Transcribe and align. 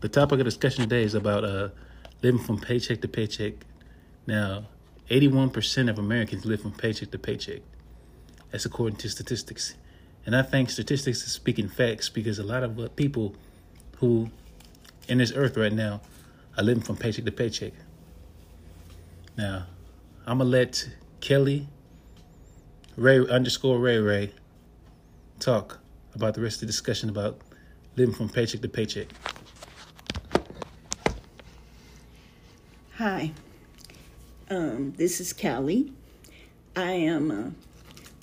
the 0.00 0.08
topic 0.08 0.40
of 0.40 0.44
discussion 0.46 0.82
today 0.82 1.02
is 1.02 1.14
about 1.14 1.44
uh, 1.44 1.68
living 2.22 2.40
from 2.40 2.58
paycheck 2.58 3.02
to 3.02 3.08
paycheck. 3.08 3.54
Now, 4.26 4.64
81% 5.10 5.90
of 5.90 5.98
Americans 5.98 6.44
live 6.46 6.62
from 6.62 6.72
paycheck 6.72 7.10
to 7.10 7.18
paycheck. 7.18 7.60
That's 8.50 8.64
according 8.64 8.98
to 8.98 9.08
statistics. 9.08 9.74
And 10.24 10.34
I 10.34 10.42
think 10.42 10.70
statistics 10.70 11.22
is 11.22 11.32
speaking 11.32 11.68
facts 11.68 12.08
because 12.08 12.38
a 12.38 12.42
lot 12.42 12.62
of 12.62 12.78
uh, 12.78 12.88
people 12.88 13.34
who 13.98 14.30
in 15.08 15.18
this 15.18 15.32
earth 15.34 15.56
right 15.56 15.72
now 15.72 16.00
are 16.56 16.64
living 16.64 16.82
from 16.82 16.96
paycheck 16.96 17.24
to 17.24 17.32
paycheck. 17.32 17.72
Now, 19.36 19.66
I'm 20.26 20.38
going 20.38 20.50
to 20.50 20.56
let 20.56 20.88
Kelly 21.20 21.68
Ray 22.96 23.18
underscore 23.26 23.78
Ray 23.78 23.98
Ray 23.98 24.32
talk 25.38 25.78
about 26.14 26.34
the 26.34 26.40
rest 26.40 26.56
of 26.56 26.60
the 26.60 26.66
discussion 26.66 27.08
about 27.08 27.40
living 27.96 28.14
from 28.14 28.28
paycheck 28.28 28.60
to 28.62 28.68
paycheck. 28.68 29.08
Hi, 33.00 33.32
um, 34.50 34.92
this 34.98 35.22
is 35.22 35.32
Kelly. 35.32 35.90
I 36.76 36.92
am 36.92 37.30
uh, 37.30 37.50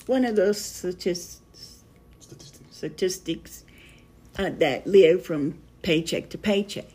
one 0.06 0.24
of 0.24 0.36
those 0.36 0.60
statistics, 0.64 1.82
statistics 2.70 3.64
uh, 4.38 4.50
that 4.58 4.86
live 4.86 5.26
from 5.26 5.58
paycheck 5.82 6.28
to 6.28 6.38
paycheck. 6.38 6.92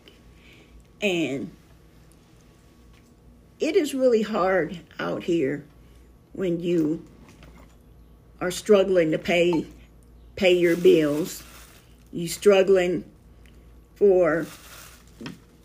And 1.01 1.51
it 3.59 3.75
is 3.75 3.93
really 3.93 4.21
hard 4.21 4.79
out 4.97 5.23
here 5.23 5.65
when 6.31 6.61
you 6.61 7.05
are 8.39 8.49
struggling 8.49 9.11
to 9.11 9.19
pay 9.19 9.67
pay 10.37 10.53
your 10.53 10.77
bills. 10.77 11.43
You 12.13 12.29
struggling 12.29 13.03
for 13.95 14.45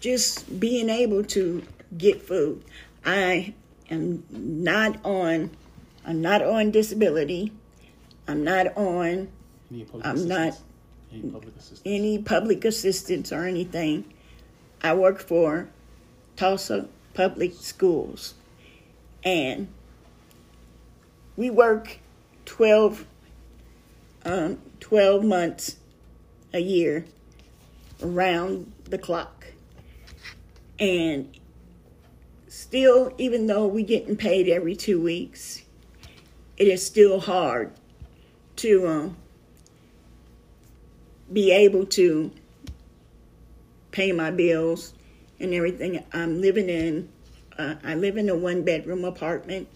just 0.01 0.59
being 0.59 0.89
able 0.89 1.23
to 1.23 1.63
get 1.97 2.23
food. 2.23 2.65
I 3.05 3.55
am 3.91 4.25
not 4.31 5.05
on 5.05 5.51
I'm 6.05 6.23
not 6.23 6.43
on 6.43 6.71
disability. 6.71 7.53
I'm 8.27 8.45
not 8.45 8.77
on 8.77 9.29
I'm 10.03 10.29
not 10.29 10.59
any 11.13 11.31
public 11.31 11.57
assistance. 11.57 11.83
any 11.85 12.19
public 12.19 12.65
assistance 12.65 13.33
or 13.33 13.45
anything. 13.45 14.05
I 14.83 14.95
work 14.95 15.21
for 15.21 15.69
Tulsa 16.37 16.89
Public 17.15 17.55
Schools. 17.55 18.35
And 19.25 19.69
we 21.37 21.51
work 21.51 21.99
12, 22.45 23.07
um, 24.25 24.59
12 24.81 25.25
months 25.25 25.77
a 26.53 26.61
year 26.61 27.05
around 28.03 28.73
the 28.85 28.99
clock. 28.99 29.47
And 30.79 31.38
still, 32.49 33.13
even 33.19 33.47
though 33.47 33.67
we're 33.67 33.87
getting 33.87 34.17
paid 34.17 34.49
every 34.49 34.75
two 34.75 35.01
weeks, 35.01 35.63
it 36.57 36.67
is 36.67 36.85
still 36.85 37.21
hard 37.21 37.73
to 38.57 38.87
um, 38.87 39.17
be 41.33 41.53
able 41.53 41.87
to 41.87 42.33
pay 43.91 44.13
my 44.13 44.31
bills 44.31 44.95
and 45.39 45.55
everything. 45.55 46.03
I'm 46.13 46.41
living 46.41 46.69
in, 46.69 47.09
uh, 47.57 47.77
I 47.85 47.95
live 47.95 48.17
in 48.17 48.29
a 48.29 48.37
one 48.37 48.65
bedroom 48.65 49.05
apartment, 49.05 49.69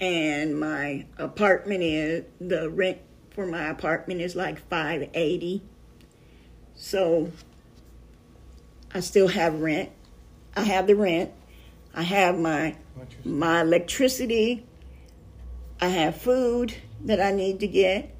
and 0.00 0.58
my 0.58 1.06
apartment 1.18 1.82
is 1.82 2.24
the 2.40 2.68
rent 2.70 2.98
for 3.30 3.46
my 3.46 3.68
apartment 3.68 4.20
is 4.20 4.36
like 4.36 4.58
five 4.68 5.10
eighty. 5.14 5.62
So 6.76 7.30
I 8.92 9.00
still 9.00 9.28
have 9.28 9.60
rent. 9.60 9.90
I 10.56 10.62
have 10.62 10.86
the 10.86 10.94
rent. 10.94 11.32
I 11.94 12.02
have 12.02 12.38
my 12.38 12.76
my 13.24 13.60
electricity. 13.60 14.64
I 15.80 15.88
have 15.88 16.16
food 16.16 16.74
that 17.04 17.20
I 17.20 17.30
need 17.32 17.60
to 17.60 17.66
get. 17.66 18.14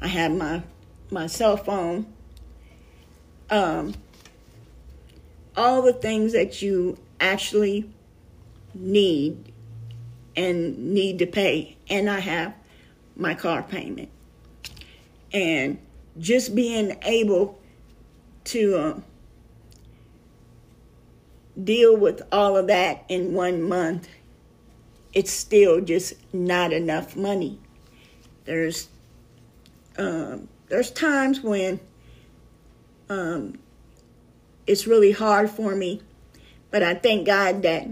I 0.00 0.08
have 0.08 0.32
my 0.32 0.62
my 1.10 1.26
cell 1.26 1.56
phone. 1.56 2.06
Um, 3.50 3.94
all 5.56 5.82
the 5.82 5.92
things 5.92 6.32
that 6.32 6.60
you 6.60 6.98
actually 7.20 7.90
need 8.74 9.52
and 10.36 10.92
need 10.92 11.18
to 11.20 11.26
pay. 11.26 11.76
And 11.88 12.10
I 12.10 12.20
have 12.20 12.54
my 13.16 13.34
car 13.34 13.62
payment. 13.62 14.08
And 15.32 15.78
just 16.18 16.54
being 16.54 16.96
able 17.02 17.60
to 18.44 18.76
uh, 18.76 19.00
deal 21.62 21.96
with 21.96 22.22
all 22.32 22.56
of 22.56 22.66
that 22.66 23.04
in 23.08 23.32
one 23.32 23.62
month, 23.62 24.08
it's 25.12 25.30
still 25.30 25.80
just 25.80 26.14
not 26.32 26.72
enough 26.72 27.16
money. 27.16 27.58
There's 28.44 28.88
um, 29.96 30.48
there's 30.68 30.90
times 30.90 31.40
when 31.40 31.78
um, 33.08 33.58
it's 34.66 34.86
really 34.86 35.12
hard 35.12 35.50
for 35.50 35.74
me, 35.76 36.02
but 36.70 36.82
I 36.82 36.94
thank 36.94 37.26
God 37.26 37.62
that 37.62 37.86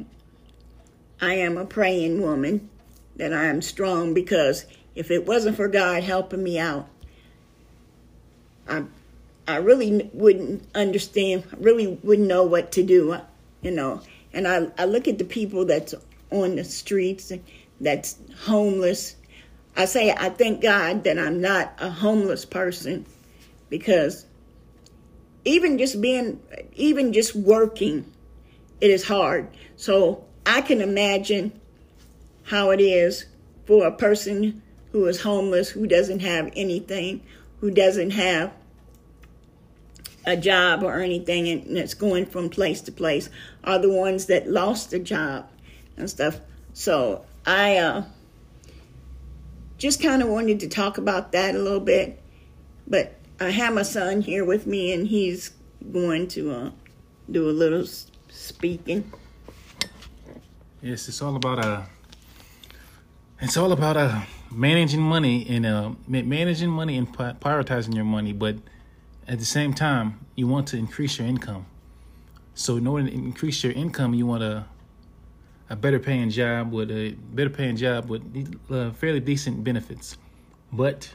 I 1.20 1.34
am 1.34 1.56
a 1.56 1.64
praying 1.64 2.20
woman, 2.20 2.68
that 3.16 3.32
I 3.32 3.44
am 3.44 3.62
strong 3.62 4.14
because 4.14 4.66
if 4.94 5.10
it 5.10 5.26
wasn't 5.26 5.56
for 5.56 5.68
God 5.68 6.02
helping 6.02 6.42
me 6.42 6.58
out, 6.58 6.88
I 8.68 8.84
I 9.46 9.56
really 9.56 10.10
wouldn't 10.12 10.68
understand, 10.74 11.44
really 11.58 11.86
wouldn't 11.86 12.28
know 12.28 12.44
what 12.44 12.72
to 12.72 12.82
do, 12.82 13.18
you 13.62 13.70
know. 13.70 14.00
And 14.32 14.46
I, 14.46 14.68
I 14.78 14.84
look 14.84 15.08
at 15.08 15.18
the 15.18 15.24
people 15.24 15.64
that's 15.64 15.94
on 16.30 16.56
the 16.56 16.64
streets, 16.64 17.32
that's 17.80 18.16
homeless. 18.44 19.16
I 19.76 19.86
say, 19.86 20.10
I 20.10 20.28
thank 20.28 20.60
God 20.60 21.04
that 21.04 21.18
I'm 21.18 21.40
not 21.40 21.74
a 21.78 21.90
homeless 21.90 22.44
person 22.44 23.06
because 23.70 24.26
even 25.44 25.78
just 25.78 26.00
being, 26.00 26.40
even 26.74 27.12
just 27.12 27.34
working, 27.34 28.10
it 28.80 28.90
is 28.90 29.06
hard. 29.06 29.48
So 29.76 30.24
I 30.44 30.60
can 30.60 30.80
imagine 30.80 31.58
how 32.44 32.70
it 32.70 32.80
is 32.80 33.26
for 33.64 33.86
a 33.86 33.92
person 33.92 34.62
who 34.92 35.06
is 35.06 35.22
homeless, 35.22 35.70
who 35.70 35.86
doesn't 35.86 36.20
have 36.20 36.50
anything, 36.54 37.22
who 37.60 37.70
doesn't 37.70 38.10
have 38.10 38.52
a 40.24 40.36
job 40.36 40.82
or 40.82 41.00
anything, 41.00 41.48
and 41.48 41.76
that's 41.76 41.94
going 41.94 42.26
from 42.26 42.48
place 42.48 42.80
to 42.82 42.92
place, 42.92 43.28
are 43.64 43.78
the 43.78 43.90
ones 43.90 44.26
that 44.26 44.48
lost 44.48 44.92
a 44.92 44.98
job 44.98 45.48
and 45.96 46.08
stuff. 46.08 46.40
So 46.72 47.24
I 47.46 47.76
uh, 47.76 48.04
just 49.78 50.02
kind 50.02 50.22
of 50.22 50.28
wanted 50.28 50.60
to 50.60 50.68
talk 50.68 50.98
about 50.98 51.32
that 51.32 51.54
a 51.54 51.58
little 51.58 51.80
bit, 51.80 52.22
but 52.86 53.18
I 53.40 53.50
have 53.50 53.74
my 53.74 53.82
son 53.82 54.20
here 54.20 54.44
with 54.44 54.66
me, 54.66 54.92
and 54.92 55.06
he's 55.06 55.50
going 55.92 56.28
to 56.28 56.52
uh, 56.52 56.70
do 57.30 57.48
a 57.48 57.52
little 57.52 57.86
speaking. 58.28 59.12
Yes, 60.80 61.08
it's 61.08 61.22
all 61.22 61.36
about 61.36 61.64
uh 61.64 61.82
it's 63.40 63.56
all 63.56 63.70
about 63.70 63.96
uh 63.96 64.22
managing 64.50 65.00
money 65.00 65.46
and 65.48 65.64
uh 65.64 65.92
managing 66.08 66.70
money 66.70 66.96
and 66.96 67.06
prioritizing 67.16 67.94
your 67.94 68.04
money, 68.04 68.32
but 68.32 68.56
at 69.28 69.38
the 69.38 69.44
same 69.44 69.72
time, 69.72 70.20
you 70.34 70.46
want 70.46 70.68
to 70.68 70.76
increase 70.76 71.18
your 71.18 71.26
income. 71.26 71.66
So 72.54 72.76
in 72.76 72.86
order 72.86 73.08
to 73.08 73.12
increase 73.12 73.62
your 73.64 73.72
income, 73.72 74.14
you 74.14 74.26
want 74.26 74.42
a 74.42 74.66
a 75.70 75.76
better 75.76 75.98
paying 75.98 76.28
job 76.28 76.70
with 76.70 76.90
a 76.90 77.12
better 77.32 77.48
paying 77.48 77.76
job 77.76 78.10
with 78.10 78.22
uh, 78.70 78.90
fairly 78.90 79.20
decent 79.20 79.64
benefits. 79.64 80.18
But 80.70 81.14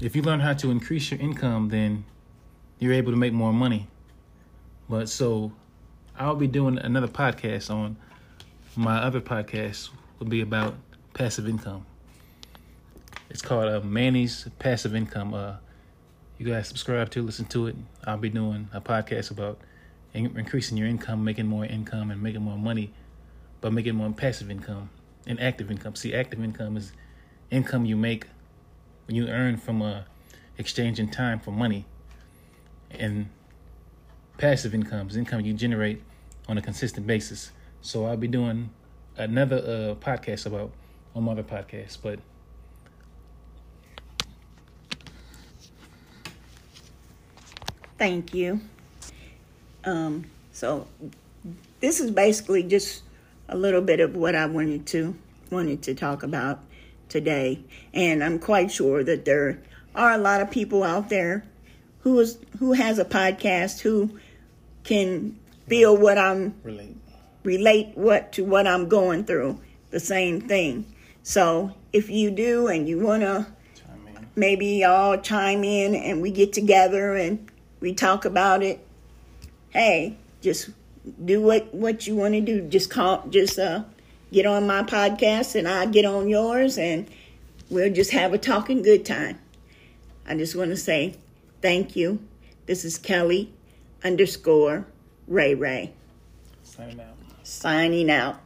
if 0.00 0.14
you 0.14 0.22
learn 0.22 0.38
how 0.38 0.52
to 0.54 0.70
increase 0.70 1.10
your 1.10 1.18
income, 1.18 1.68
then 1.68 2.04
you're 2.78 2.92
able 2.92 3.10
to 3.10 3.18
make 3.18 3.32
more 3.32 3.52
money. 3.52 3.88
But 4.88 5.08
so 5.08 5.52
I'll 6.16 6.36
be 6.36 6.46
doing 6.46 6.78
another 6.78 7.08
podcast 7.08 7.70
on 7.70 7.96
my 8.76 8.98
other 8.98 9.20
podcast 9.20 9.90
will 10.18 10.28
be 10.28 10.40
about 10.40 10.74
passive 11.12 11.48
income. 11.48 11.84
It's 13.28 13.42
called 13.42 13.68
uh, 13.68 13.80
Manny's 13.80 14.48
Passive 14.58 14.94
Income. 14.94 15.34
Uh, 15.34 15.56
you 16.44 16.52
guys 16.52 16.66
subscribe 16.66 17.08
to, 17.10 17.22
listen 17.22 17.44
to 17.44 17.68
it. 17.68 17.76
I'll 18.04 18.16
be 18.16 18.28
doing 18.28 18.68
a 18.72 18.80
podcast 18.80 19.30
about 19.30 19.60
in- 20.12 20.36
increasing 20.36 20.76
your 20.76 20.88
income, 20.88 21.22
making 21.22 21.46
more 21.46 21.64
income, 21.64 22.10
and 22.10 22.20
making 22.20 22.42
more 22.42 22.58
money, 22.58 22.92
but 23.60 23.72
making 23.72 23.94
more 23.94 24.10
passive 24.10 24.50
income 24.50 24.90
and 25.24 25.40
active 25.40 25.70
income. 25.70 25.94
See, 25.94 26.12
active 26.12 26.42
income 26.42 26.76
is 26.76 26.92
income 27.50 27.84
you 27.84 27.96
make 27.96 28.26
when 29.06 29.14
you 29.14 29.28
earn 29.28 29.56
from 29.56 29.82
uh, 29.82 30.02
exchanging 30.58 31.10
time 31.10 31.38
for 31.38 31.52
money, 31.52 31.84
and 32.90 33.28
passive 34.36 34.74
income 34.74 35.08
is 35.08 35.16
income 35.16 35.42
you 35.42 35.52
generate 35.54 36.02
on 36.48 36.58
a 36.58 36.62
consistent 36.62 37.06
basis. 37.06 37.52
So 37.82 38.06
I'll 38.06 38.16
be 38.16 38.26
doing 38.26 38.70
another 39.16 39.58
uh, 39.58 40.04
podcast 40.04 40.46
about 40.46 40.72
on 41.14 41.22
my 41.22 41.32
other 41.32 41.44
podcast, 41.44 41.98
but 42.02 42.18
Thank 48.02 48.34
you. 48.34 48.60
Um, 49.84 50.24
so 50.50 50.88
this 51.78 52.00
is 52.00 52.10
basically 52.10 52.64
just 52.64 53.04
a 53.48 53.56
little 53.56 53.80
bit 53.80 54.00
of 54.00 54.16
what 54.16 54.34
I 54.34 54.46
wanted 54.46 54.86
to 54.88 55.14
wanted 55.52 55.84
to 55.84 55.94
talk 55.94 56.24
about 56.24 56.58
today, 57.08 57.60
and 57.94 58.24
I'm 58.24 58.40
quite 58.40 58.72
sure 58.72 59.04
that 59.04 59.24
there 59.24 59.62
are 59.94 60.10
a 60.10 60.18
lot 60.18 60.40
of 60.40 60.50
people 60.50 60.82
out 60.82 61.10
there 61.10 61.44
who 62.00 62.18
is 62.18 62.38
who 62.58 62.72
has 62.72 62.98
a 62.98 63.04
podcast 63.04 63.82
who 63.82 64.18
can 64.82 65.38
feel 65.68 65.96
what 65.96 66.18
I'm 66.18 66.56
Relate. 66.64 66.96
relate 67.44 67.92
what 67.94 68.32
to 68.32 68.44
what 68.44 68.66
I'm 68.66 68.88
going 68.88 69.26
through, 69.26 69.60
the 69.90 70.00
same 70.00 70.40
thing. 70.40 70.92
So 71.22 71.76
if 71.92 72.10
you 72.10 72.32
do 72.32 72.66
and 72.66 72.88
you 72.88 72.98
wanna 72.98 73.46
Chime 73.76 74.08
in. 74.08 74.26
maybe 74.34 74.66
y'all 74.66 75.18
chime 75.18 75.62
in 75.62 75.94
and 75.94 76.20
we 76.20 76.32
get 76.32 76.52
together 76.52 77.14
and 77.14 77.48
we 77.82 77.92
talk 77.92 78.24
about 78.24 78.62
it. 78.62 78.82
Hey, 79.70 80.16
just 80.40 80.70
do 81.22 81.42
what 81.42 81.74
what 81.74 82.06
you 82.06 82.14
want 82.16 82.34
to 82.34 82.40
do. 82.40 82.62
Just 82.62 82.88
call, 82.88 83.26
just 83.28 83.58
uh, 83.58 83.82
get 84.32 84.46
on 84.46 84.66
my 84.66 84.84
podcast 84.84 85.56
and 85.56 85.68
I 85.68 85.86
get 85.86 86.04
on 86.04 86.28
yours, 86.28 86.78
and 86.78 87.06
we'll 87.68 87.92
just 87.92 88.12
have 88.12 88.32
a 88.32 88.38
talking 88.38 88.82
good 88.82 89.04
time. 89.04 89.38
I 90.26 90.36
just 90.36 90.54
want 90.54 90.70
to 90.70 90.76
say 90.76 91.16
thank 91.60 91.96
you. 91.96 92.20
This 92.66 92.84
is 92.84 92.96
Kelly 92.96 93.52
underscore 94.04 94.86
Ray 95.26 95.54
Ray 95.54 95.92
Signing 96.62 97.00
out. 97.00 97.16
signing 97.42 98.10
out. 98.10 98.40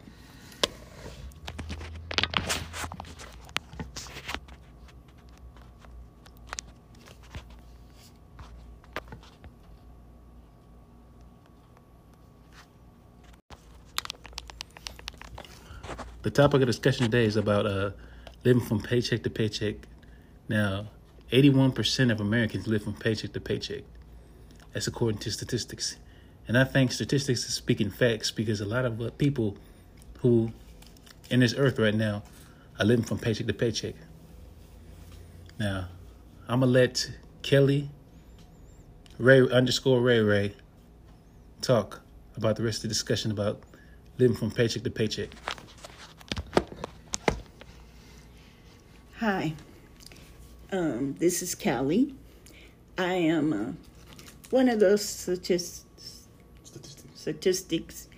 The 16.26 16.32
topic 16.32 16.61
of 16.61 16.67
discussion 16.67 17.05
today 17.05 17.25
is 17.25 17.37
about 17.37 17.67
uh, 17.67 17.90
living 18.43 18.61
from 18.61 18.81
paycheck 18.81 19.23
to 19.23 19.31
paycheck. 19.31 19.76
Now, 20.49 20.88
81% 21.31 22.11
of 22.11 22.20
Americans 22.20 22.67
live 22.67 22.82
from 22.82 22.94
paycheck 22.94 23.32
to 23.34 23.40
paycheck. 23.40 23.84
That's 24.73 24.88
according 24.88 25.20
to 25.20 25.31
statistics. 25.31 25.99
And 26.49 26.58
I 26.58 26.64
think 26.64 26.90
statistics 26.90 27.46
is 27.46 27.55
speaking 27.55 27.90
facts 27.90 28.32
because 28.32 28.61
a 28.61 28.64
lot 28.64 28.84
of 28.84 29.00
uh, 29.00 29.11
people 29.11 29.56
who 30.19 30.50
in 31.31 31.38
this 31.38 31.55
earth 31.56 31.78
right 31.78 31.94
now 31.94 32.25
are 32.81 32.84
living 32.84 33.05
from 33.05 33.20
paycheck 33.20 33.46
to 33.46 33.55
paycheck. 33.55 33.94
Now, 35.61 35.87
I'm 36.49 36.58
going 36.58 36.72
to 36.72 36.79
let 36.81 37.08
Kelly 37.43 37.88
Ray 39.20 39.49
underscore 39.49 40.00
Ray 40.00 40.19
Ray 40.19 40.56
talk 41.62 42.00
about 42.37 42.56
the 42.56 42.64
rest 42.64 42.79
of 42.79 42.82
the 42.82 42.88
discussion 42.88 43.31
about 43.31 43.62
living 44.19 44.37
from 44.37 44.50
paycheck 44.50 44.82
to 44.82 44.90
paycheck. 44.90 45.31
Hi, 49.20 49.54
um, 50.70 51.14
this 51.18 51.40
is 51.40 51.54
Kelly. 51.54 52.14
I 52.98 53.14
am 53.14 53.50
uh, 53.50 53.72
one 54.50 54.68
of 54.68 54.78
those 54.78 55.02
statistics, 55.02 56.26
Statistics. 56.62 57.20
statistics 57.20 58.08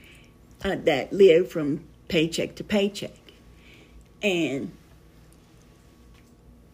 uh, 0.64 0.74
that 0.82 1.12
live 1.12 1.52
from 1.52 1.84
paycheck 2.08 2.56
to 2.56 2.64
paycheck. 2.64 3.14
And 4.24 4.72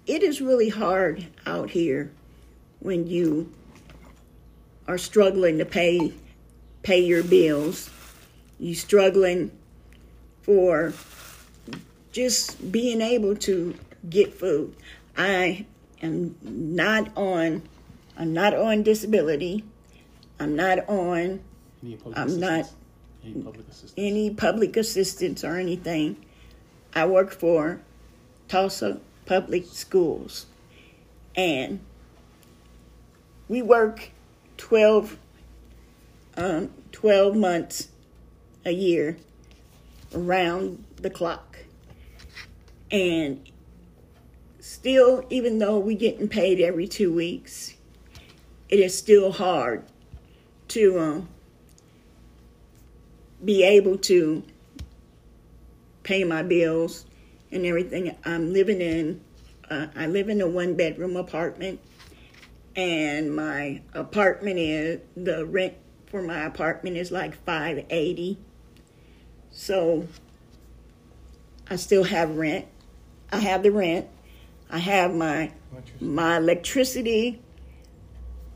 it 0.07 0.23
is 0.23 0.41
really 0.41 0.71
hard 0.71 1.27
out 1.45 1.69
here 1.69 2.11
when 2.81 3.07
you 3.07 3.53
are 4.89 4.97
struggling 4.97 5.59
to 5.59 5.67
pay 5.67 6.15
pay 6.83 7.01
your 7.01 7.23
bills. 7.23 7.91
You 8.59 8.75
struggling 8.75 9.51
for 10.41 10.95
just 12.11 12.73
being 12.73 13.03
able 13.03 13.37
to 13.37 13.75
get 14.09 14.35
food. 14.35 14.75
I 15.17 15.67
am 16.03 16.37
not 16.43 17.17
on 17.17 17.63
I'm 18.17 18.33
not 18.33 18.55
on 18.55 18.83
disability. 18.83 19.65
I'm 20.39 20.55
not 20.55 20.89
on 20.89 21.41
Any 21.83 21.97
public 21.97 22.19
I'm 22.19 22.41
not 22.41 22.71
Any 23.25 23.43
public 23.43 23.69
assistance? 23.69 23.95
any 23.97 24.31
public 24.31 24.77
assistance 24.77 25.45
or 25.45 25.57
anything. 25.57 26.17
I 26.95 27.07
work 27.07 27.33
for 27.33 27.81
Tulsa 28.49 29.01
Public 29.27 29.67
Schools. 29.67 30.47
And 31.37 31.81
we 33.49 33.63
work 33.63 34.11
12, 34.59 35.19
um, 36.37 36.71
12 36.93 37.37
months 37.37 37.89
a 38.65 38.71
year 38.71 39.17
around 40.15 40.85
the 40.97 41.11
clock. 41.11 41.59
And 42.91 43.49
still, 44.65 45.27
even 45.29 45.59
though 45.59 45.79
we're 45.79 45.97
getting 45.97 46.27
paid 46.27 46.59
every 46.59 46.89
two 46.89 47.13
weeks, 47.13 47.75
it 48.71 48.81
is 48.81 48.97
still 48.97 49.31
hard 49.31 49.85
to 50.69 50.99
um, 50.99 51.29
be 53.45 53.63
able 53.63 53.99
to 53.99 54.43
pay 56.03 56.25
my 56.25 56.43
bills 56.43 57.05
and 57.53 57.67
everything. 57.67 58.17
I'm 58.25 58.55
living 58.55 58.81
in, 58.81 59.21
uh, 59.69 59.89
I 59.95 60.07
live 60.07 60.31
in 60.31 60.41
a 60.41 60.49
one 60.49 60.75
bedroom 60.75 61.17
apartment, 61.17 61.79
and 62.75 63.37
my 63.37 63.83
apartment 63.93 64.59
is 64.59 65.01
the 65.15 65.45
rent 65.45 65.75
for 66.07 66.23
my 66.23 66.45
apartment 66.45 66.97
is 66.97 67.13
like 67.13 67.35
five 67.45 67.85
eighty. 67.91 68.39
So 69.51 70.09
I 71.69 71.77
still 71.77 72.05
have 72.05 72.37
rent. 72.37 72.67
I 73.31 73.41
have 73.41 73.63
the 73.63 73.71
rent. 73.71 74.09
I 74.71 74.79
have 74.79 75.15
my 75.15 75.53
my 76.01 76.39
electricity. 76.39 77.41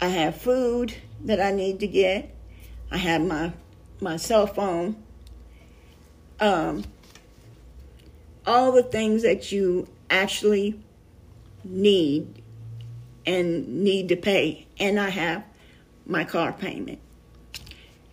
I 0.01 0.09
have 0.09 0.37
food 0.37 0.95
that 1.25 1.41
I 1.41 1.51
need 1.51 1.81
to 1.81 1.87
get. 1.87 2.35
I 2.91 2.99
have 2.99 3.23
my 3.23 3.53
my 4.01 4.17
cell 4.17 4.47
phone. 4.47 5.03
Um, 6.41 6.85
all 8.47 8.73
the 8.73 8.83
things 8.83 9.23
that 9.23 9.51
you 9.53 9.89
actually 10.09 10.81
need 11.65 12.43
and 13.27 13.83
need 13.85 14.09
to 14.09 14.17
pay. 14.17 14.67
And 14.79 14.99
I 14.99 15.11
have 15.11 15.45
my 16.07 16.25
car 16.25 16.53
payment. 16.53 17.00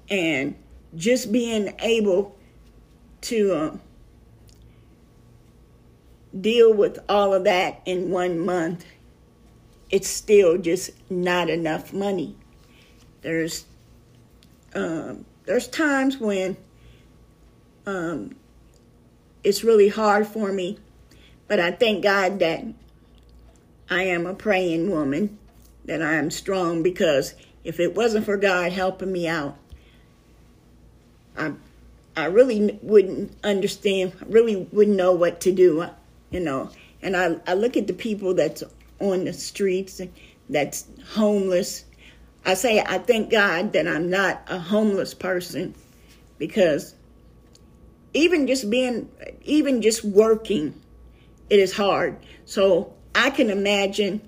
And 0.10 0.56
just 0.96 1.32
being 1.32 1.74
able 1.80 2.36
to 3.22 3.56
um, 3.56 3.82
deal 6.40 6.74
with 6.74 7.00
all 7.08 7.34
of 7.34 7.44
that 7.46 7.82
in 7.86 8.10
one 8.10 8.40
month, 8.40 8.86
it's 9.90 10.08
still 10.08 10.58
just 10.58 10.92
not 11.10 11.50
enough 11.50 11.94
money. 11.94 12.36
There's 13.22 13.66
um, 14.74 15.26
there's 15.46 15.68
times 15.68 16.18
when 16.18 16.58
um, 17.86 18.36
it's 19.44 19.64
really 19.64 19.88
hard 19.88 20.28
for 20.28 20.52
me, 20.52 20.80
but 21.48 21.60
I 21.60 21.72
thank 21.72 22.04
God 22.04 22.40
that 22.40 22.64
I 23.90 24.04
am 24.04 24.26
a 24.26 24.34
praying 24.34 24.90
woman, 24.90 25.38
that 25.86 26.02
I 26.02 26.16
am 26.16 26.32
strong 26.32 26.84
because 26.84 27.36
if 27.64 27.80
it 27.80 27.96
wasn't 27.96 28.26
for 28.26 28.38
God 28.38 28.72
helping 28.72 29.12
me 29.12 29.28
out, 29.28 29.58
I 31.38 31.54
I 32.18 32.26
really 32.26 32.80
wouldn't 32.82 33.36
understand, 33.44 34.14
really 34.26 34.68
wouldn't 34.72 34.96
know 34.96 35.12
what 35.12 35.42
to 35.42 35.52
do, 35.52 35.88
you 36.36 36.42
know. 36.42 36.70
And 37.02 37.16
I, 37.16 37.38
I 37.48 37.54
look 37.54 37.78
at 37.78 37.88
the 37.88 37.94
people 37.94 38.34
that's 38.34 38.62
on 39.00 39.24
the 39.24 39.32
streets, 39.32 40.02
that's 40.50 40.86
homeless. 41.14 41.86
I 42.46 42.56
say, 42.56 42.84
I 42.86 42.98
thank 42.98 43.32
God 43.32 43.72
that 43.72 43.88
I'm 43.88 44.10
not 44.10 44.44
a 44.50 44.60
homeless 44.60 45.14
person 45.14 45.74
because 46.38 46.94
even 48.14 48.48
just 48.48 48.70
being, 48.70 49.10
even 49.46 49.82
just 49.82 50.04
working, 50.04 50.80
it 51.50 51.60
is 51.60 51.74
hard. 51.74 52.18
So 52.44 52.94
I 53.16 53.30
can 53.30 53.50
imagine 53.50 54.28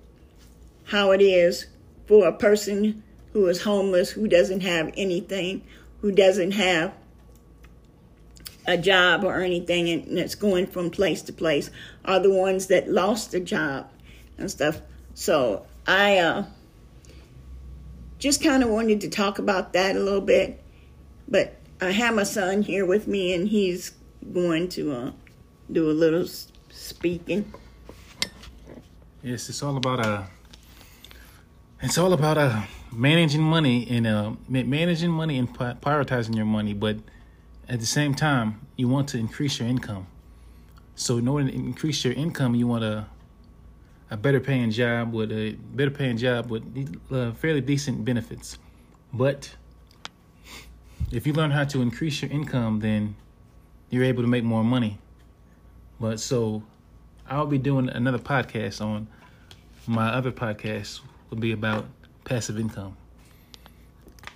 how 0.86 1.12
it 1.12 1.22
is 1.22 1.68
for 2.06 2.26
a 2.26 2.34
person 2.34 3.04
who 3.34 3.48
is 3.48 3.62
homeless, 3.64 4.12
who 4.12 4.30
doesn't 4.30 4.62
have 4.62 4.94
anything, 4.96 5.62
who 6.00 6.14
doesn't 6.14 6.52
have 6.52 6.94
a 8.68 8.78
job 8.78 9.24
or 9.24 9.40
anything 9.40 9.90
and 9.90 10.18
that's 10.18 10.36
going 10.36 10.68
from 10.68 10.90
place 10.90 11.22
to 11.24 11.34
place 11.34 11.72
are 12.06 12.20
the 12.20 12.30
ones 12.30 12.68
that 12.68 12.90
lost 12.90 13.34
a 13.34 13.40
job 13.40 13.90
and 14.38 14.52
stuff. 14.52 14.82
So 15.14 15.66
I 15.88 16.18
uh, 16.18 16.44
just 18.20 18.44
kind 18.44 18.62
of 18.64 18.70
wanted 18.70 19.02
to 19.02 19.10
talk 19.10 19.40
about 19.40 19.74
that 19.74 19.96
a 19.96 20.00
little 20.00 20.22
bit. 20.22 20.62
But 21.28 21.56
I 21.82 21.92
have 21.92 22.14
my 22.14 22.24
son 22.24 22.62
here 22.62 22.86
with 22.86 23.08
me 23.08 23.34
and 23.34 23.48
he's 23.48 23.94
going 24.34 24.70
to 24.70 24.92
uh, 24.92 25.12
do 25.72 25.90
a 25.90 25.94
little 25.94 26.28
speaking. 26.70 27.54
Yes, 29.24 29.50
it's 29.50 29.64
all 29.64 29.78
about 29.78 30.06
uh 30.06 30.24
it's 31.82 31.98
all 31.98 32.14
about 32.14 32.38
uh 32.38 32.62
managing 32.92 33.42
money 33.42 33.88
and 33.90 34.08
uh, 34.08 34.32
managing 34.48 35.12
money 35.12 35.38
and 35.38 35.54
prioritizing 35.54 36.36
your 36.36 36.46
money, 36.46 36.74
but 36.74 36.98
at 37.70 37.80
the 37.80 37.86
same 37.86 38.14
time, 38.14 38.66
you 38.76 38.88
want 38.88 39.10
to 39.10 39.18
increase 39.18 39.60
your 39.60 39.68
income. 39.68 40.08
So 40.96 41.18
in 41.18 41.28
order 41.28 41.48
to 41.50 41.54
increase 41.54 42.04
your 42.04 42.14
income, 42.14 42.56
you 42.56 42.68
want 42.68 42.84
a 42.84 43.08
a 44.10 44.16
better 44.16 44.40
paying 44.40 44.72
job 44.72 45.14
with 45.14 45.32
a 45.34 45.52
better 45.74 45.92
paying 45.92 46.16
job 46.18 46.50
with 46.50 46.64
uh, 47.12 47.34
fairly 47.34 47.60
decent 47.60 48.06
benefits. 48.06 48.58
But 49.12 49.54
if 51.12 51.28
you 51.28 51.34
learn 51.34 51.52
how 51.52 51.66
to 51.66 51.82
increase 51.82 52.22
your 52.22 52.32
income, 52.32 52.80
then 52.80 53.16
you're 53.90 54.06
able 54.06 54.24
to 54.24 54.30
make 54.30 54.46
more 54.46 54.64
money. 54.64 54.98
But 56.00 56.22
so 56.22 56.64
I'll 57.30 57.48
be 57.48 57.58
doing 57.58 57.90
another 57.90 58.20
podcast 58.20 58.80
on 58.80 59.08
my 59.88 60.10
other 60.10 60.32
podcast 60.32 61.00
will 61.30 61.38
be 61.38 61.52
about 61.52 61.86
passive 62.24 62.60
income. 62.60 62.98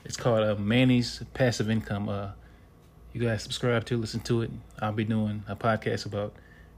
It's 0.06 0.18
called 0.18 0.44
uh, 0.44 0.56
Manny's 0.56 1.22
Passive 1.34 1.70
Income. 1.70 2.10
Uh, 2.10 2.30
you 3.14 3.22
guys 3.22 3.44
subscribe 3.44 3.86
to, 3.86 3.98
listen 3.98 4.22
to 4.22 4.42
it. 4.42 4.52
I'll 4.80 4.94
be 4.94 5.04
doing 5.04 5.44
a 5.48 5.56
podcast 5.56 6.06
about 6.06 6.34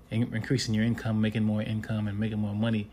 in- 0.09 0.33
increasing 0.33 0.73
your 0.73 0.83
income, 0.83 1.21
making 1.21 1.43
more 1.43 1.61
income, 1.61 2.07
and 2.07 2.19
making 2.19 2.39
more 2.39 2.55
money, 2.55 2.89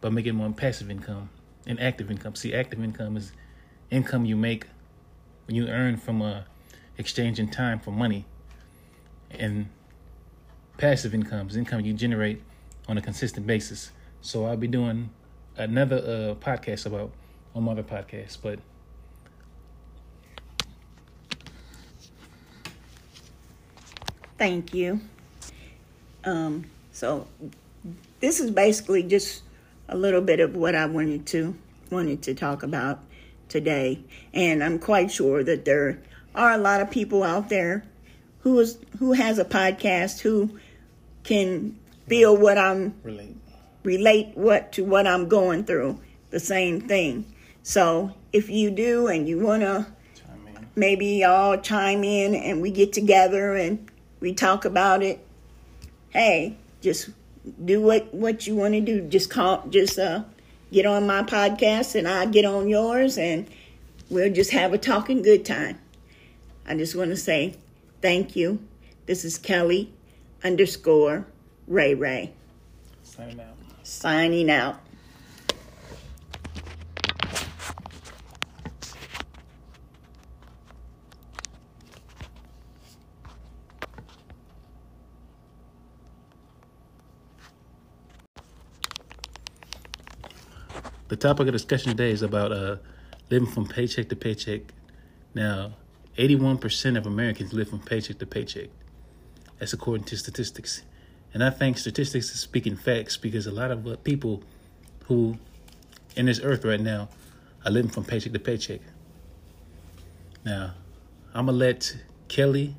but 0.00 0.12
making 0.12 0.34
more 0.34 0.50
passive 0.50 0.90
income 0.90 1.30
and 1.66 1.80
active 1.80 2.10
income. 2.10 2.34
See, 2.34 2.54
active 2.54 2.82
income 2.82 3.16
is 3.16 3.32
income 3.90 4.24
you 4.24 4.36
make 4.36 4.66
when 5.46 5.56
you 5.56 5.68
earn 5.68 5.96
from 5.96 6.20
uh, 6.20 6.42
exchanging 6.98 7.50
time 7.50 7.78
for 7.78 7.92
money, 7.92 8.26
and 9.30 9.68
passive 10.76 11.14
income 11.14 11.48
is 11.48 11.56
income 11.56 11.80
you 11.80 11.94
generate 11.94 12.42
on 12.88 12.98
a 12.98 13.02
consistent 13.02 13.46
basis. 13.46 13.90
So 14.20 14.44
I'll 14.44 14.56
be 14.56 14.68
doing 14.68 15.10
another 15.56 15.96
uh, 15.96 16.44
podcast 16.44 16.84
about 16.84 17.12
on 17.54 17.64
my 17.64 17.72
other 17.72 17.82
podcast, 17.82 18.38
but 18.42 18.58
Thank 24.38 24.74
you. 24.74 25.00
Um, 26.24 26.66
so 26.92 27.26
this 28.20 28.40
is 28.40 28.50
basically 28.50 29.02
just 29.02 29.42
a 29.88 29.96
little 29.96 30.20
bit 30.20 30.40
of 30.40 30.56
what 30.56 30.74
I 30.74 30.86
wanted 30.86 31.26
to 31.28 31.54
wanted 31.90 32.22
to 32.22 32.34
talk 32.34 32.62
about 32.62 33.00
today, 33.48 34.00
and 34.34 34.62
I'm 34.62 34.78
quite 34.78 35.10
sure 35.10 35.44
that 35.44 35.64
there 35.64 36.00
are 36.34 36.52
a 36.52 36.58
lot 36.58 36.80
of 36.80 36.90
people 36.90 37.22
out 37.22 37.48
there 37.48 37.84
who 38.40 38.58
is 38.58 38.78
who 38.98 39.12
has 39.12 39.38
a 39.38 39.44
podcast 39.44 40.20
who 40.20 40.58
can 41.24 41.78
feel 42.08 42.36
what 42.36 42.58
I'm 42.58 42.94
relate 43.02 43.36
relate 43.84 44.32
what 44.34 44.72
to 44.72 44.84
what 44.84 45.06
I'm 45.06 45.28
going 45.28 45.64
through, 45.64 46.00
the 46.30 46.40
same 46.40 46.80
thing. 46.80 47.24
So 47.62 48.12
if 48.32 48.50
you 48.50 48.70
do 48.70 49.06
and 49.06 49.28
you 49.28 49.38
wanna 49.38 49.86
maybe 50.74 51.06
y'all 51.06 51.56
chime 51.56 52.04
in 52.04 52.34
and 52.34 52.60
we 52.60 52.70
get 52.70 52.92
together 52.92 53.54
and 53.56 53.90
we 54.20 54.32
talk 54.32 54.64
about 54.64 55.02
it. 55.02 55.24
Hey, 56.10 56.56
just 56.80 57.10
do 57.64 57.80
what 57.80 58.12
what 58.12 58.46
you 58.46 58.56
want 58.56 58.74
to 58.74 58.80
do. 58.80 59.02
Just 59.02 59.30
call, 59.30 59.66
just 59.68 59.98
uh, 59.98 60.24
get 60.72 60.86
on 60.86 61.06
my 61.06 61.22
podcast 61.22 61.94
and 61.94 62.08
I 62.08 62.26
get 62.26 62.44
on 62.44 62.68
yours, 62.68 63.18
and 63.18 63.48
we'll 64.10 64.32
just 64.32 64.50
have 64.50 64.72
a 64.72 64.78
talking 64.78 65.22
good 65.22 65.44
time. 65.44 65.78
I 66.66 66.74
just 66.76 66.96
want 66.96 67.10
to 67.10 67.16
say 67.16 67.54
thank 68.02 68.36
you. 68.36 68.60
This 69.06 69.24
is 69.24 69.38
Kelly 69.38 69.92
underscore 70.42 71.26
Ray 71.66 71.94
Ray. 71.94 72.32
Signing 73.02 73.40
out. 73.40 73.56
Signing 73.82 74.50
out. 74.50 74.80
The 91.08 91.16
topic 91.16 91.46
of 91.46 91.52
discussion 91.52 91.90
today 91.90 92.10
is 92.10 92.22
about 92.22 92.50
uh, 92.50 92.76
living 93.30 93.48
from 93.48 93.66
paycheck 93.66 94.08
to 94.08 94.16
paycheck. 94.16 94.62
Now, 95.34 95.74
81% 96.18 96.98
of 96.98 97.06
Americans 97.06 97.52
live 97.52 97.68
from 97.68 97.78
paycheck 97.78 98.18
to 98.18 98.26
paycheck. 98.26 98.70
That's 99.60 99.72
according 99.72 100.06
to 100.06 100.16
statistics. 100.16 100.82
And 101.32 101.44
I 101.44 101.50
think 101.50 101.78
statistics 101.78 102.34
is 102.34 102.40
speaking 102.40 102.74
facts 102.74 103.16
because 103.16 103.46
a 103.46 103.52
lot 103.52 103.70
of 103.70 103.86
uh, 103.86 103.96
people 104.02 104.42
who 105.04 105.38
in 106.16 106.26
this 106.26 106.40
earth 106.42 106.64
right 106.64 106.80
now 106.80 107.08
are 107.64 107.70
living 107.70 107.90
from 107.90 108.04
paycheck 108.04 108.32
to 108.32 108.40
paycheck. 108.40 108.80
Now, 110.44 110.74
I'm 111.34 111.46
going 111.46 111.56
to 111.58 111.64
let 111.64 111.96
Kelly 112.26 112.74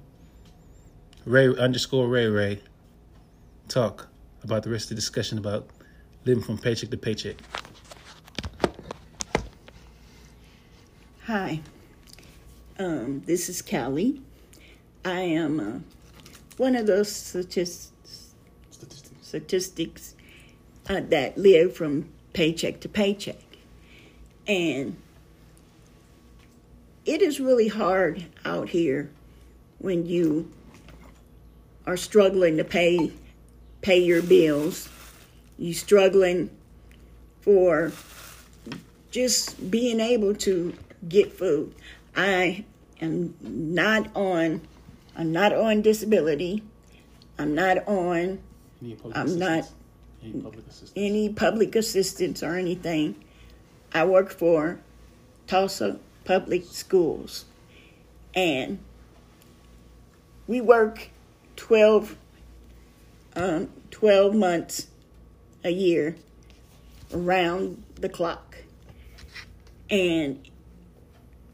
Ray 1.26 1.48
underscore 1.56 2.10
Ray 2.10 2.28
Ray 2.28 2.62
talk 3.70 4.10
about 4.44 4.64
the 4.64 4.70
rest 4.70 4.86
of 4.86 4.90
the 4.90 4.96
discussion 4.96 5.38
about 5.38 5.70
living 6.26 6.44
from 6.44 6.58
paycheck 6.58 6.90
to 6.90 6.98
paycheck. 6.98 7.38
Hi, 11.28 11.60
um, 12.80 13.22
this 13.26 13.50
is 13.50 13.62
Kelly. 13.62 14.22
I 15.04 15.20
am 15.20 15.60
uh, 15.60 15.80
one 16.56 16.74
of 16.74 16.88
those 16.88 17.12
statistics, 17.12 18.34
statistics 19.22 20.16
uh, 20.90 21.02
that 21.10 21.38
live 21.38 21.76
from 21.76 22.08
paycheck 22.32 22.80
to 22.80 22.88
paycheck. 22.88 23.44
And 24.48 24.96
it 27.06 27.22
is 27.22 27.42
really 27.42 27.68
hard 27.68 28.26
out 28.46 28.70
here 28.70 29.12
when 29.80 30.06
you 30.06 30.50
are 31.86 31.98
struggling 31.98 32.56
to 32.56 32.64
pay 32.64 33.12
pay 33.82 34.00
your 34.00 34.22
bills. 34.22 34.88
You 35.58 35.74
struggling 35.74 36.52
for 37.42 37.92
just 39.12 39.70
being 39.70 40.00
able 40.00 40.34
to 40.36 40.74
get 41.08 41.34
food. 41.34 41.74
I 42.16 42.66
am 43.02 43.36
not 43.42 44.16
on 44.16 44.62
I'm 45.16 45.32
not 45.32 45.54
on 45.54 45.82
disability. 45.82 46.64
I'm 47.40 47.56
not 47.56 47.88
on 47.88 48.40
I'm 49.14 49.40
not 49.40 49.70
any 50.24 50.34
public 50.34 50.68
assistance. 50.68 50.94
any 50.96 51.30
public 51.30 51.76
assistance 51.76 52.44
or 52.44 52.56
anything. 52.56 53.16
I 53.94 54.06
work 54.06 54.32
for 54.32 54.80
Tulsa 55.48 56.00
Public 56.26 56.66
Schools. 56.66 57.46
And 58.36 58.80
we 60.46 60.62
work 60.62 61.10
12, 61.56 62.16
um, 63.36 63.70
12 63.92 64.36
months 64.36 64.88
a 65.64 65.72
year 65.72 66.16
around 67.14 67.84
the 67.96 68.10
clock. 68.10 68.58
And 69.90 70.48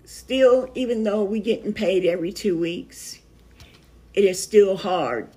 still, 0.06 0.70
even 0.76 1.04
though 1.04 1.24
we're 1.24 1.42
getting 1.42 1.74
paid 1.74 2.06
every 2.06 2.32
two 2.32 2.58
weeks, 2.58 3.20
it 4.14 4.24
is 4.24 4.42
still 4.42 4.78
hard 4.78 5.30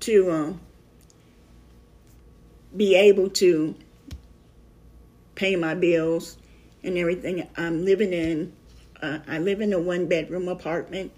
to 0.00 0.30
um, 0.30 0.60
be 2.76 2.94
able 2.94 3.28
to 3.28 3.74
pay 5.34 5.56
my 5.56 5.74
bills 5.74 6.38
and 6.82 6.96
everything. 6.96 7.46
I'm 7.56 7.84
living 7.84 8.12
in, 8.12 8.52
uh, 9.02 9.18
I 9.28 9.38
live 9.38 9.60
in 9.60 9.72
a 9.72 9.78
one 9.78 10.06
bedroom 10.06 10.48
apartment, 10.48 11.12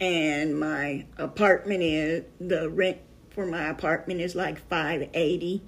and 0.00 0.58
my 0.58 1.04
apartment 1.18 1.82
is 1.82 2.24
the 2.40 2.68
rent 2.68 2.98
for 3.30 3.46
my 3.46 3.68
apartment 3.68 4.20
is 4.20 4.34
like 4.34 4.58
580. 4.68 5.62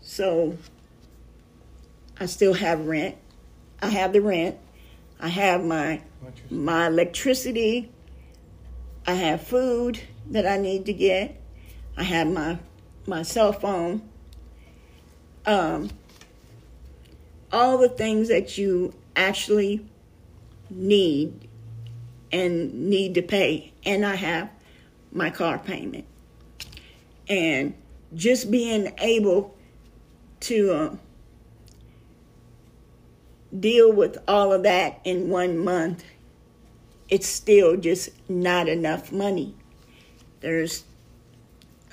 So 0.00 0.56
I 2.18 2.26
still 2.26 2.54
have 2.54 2.86
rent. 2.86 3.16
I 3.80 3.88
have 3.90 4.12
the 4.12 4.20
rent. 4.20 4.58
I 5.20 5.28
have 5.28 5.64
my 5.64 6.02
my 6.50 6.86
electricity. 6.86 7.90
I 9.06 9.14
have 9.14 9.42
food 9.42 10.00
that 10.30 10.46
I 10.46 10.58
need 10.58 10.86
to 10.86 10.92
get. 10.92 11.40
I 11.96 12.04
have 12.04 12.28
my 12.28 12.58
my 13.06 13.22
cell 13.22 13.52
phone. 13.52 14.08
Um, 15.46 15.90
all 17.50 17.78
the 17.78 17.88
things 17.88 18.28
that 18.28 18.58
you 18.58 18.94
actually 19.16 19.84
need 20.70 21.48
and 22.30 22.88
need 22.90 23.14
to 23.14 23.22
pay. 23.22 23.72
And 23.84 24.04
I 24.04 24.14
have 24.14 24.50
my 25.12 25.30
car 25.30 25.58
payment. 25.58 26.04
And 27.28 27.74
just 28.14 28.50
being 28.50 28.94
able 28.98 29.56
to 30.40 30.72
uh, 30.72 30.96
deal 33.56 33.92
with 33.92 34.18
all 34.28 34.52
of 34.52 34.62
that 34.64 35.00
in 35.04 35.30
one 35.30 35.58
month, 35.58 36.04
it's 37.08 37.26
still 37.26 37.76
just 37.76 38.10
not 38.28 38.68
enough 38.68 39.12
money. 39.12 39.54
There's 40.40 40.84